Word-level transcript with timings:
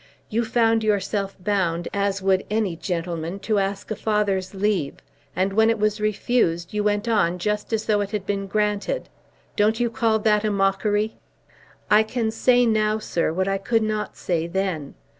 You 0.31 0.45
found 0.45 0.83
yourself 0.83 1.35
bound, 1.39 1.87
as 1.93 2.23
would 2.23 2.43
any 2.49 2.75
gentleman, 2.75 3.37
to 3.41 3.59
ask 3.59 3.91
a 3.91 3.95
father's 3.95 4.55
leave, 4.55 4.95
and 5.35 5.53
when 5.53 5.69
it 5.69 5.77
was 5.77 6.01
refused, 6.01 6.73
you 6.73 6.83
went 6.83 7.07
on 7.07 7.37
just 7.37 7.71
as 7.71 7.85
though 7.85 8.01
it 8.01 8.09
had 8.09 8.25
been 8.25 8.47
granted! 8.47 9.09
Don't 9.55 9.79
you 9.79 9.91
call 9.91 10.17
that 10.17 10.43
a 10.43 10.49
mockery?" 10.49 11.17
"I 11.91 12.01
can 12.01 12.31
say 12.31 12.65
now, 12.65 12.97
sir, 12.97 13.31
what 13.31 13.47
I 13.47 13.59
could 13.59 13.83
not 13.83 14.17
say 14.17 14.47
then. 14.47 14.95